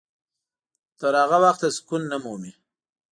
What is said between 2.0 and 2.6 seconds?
نه مومي.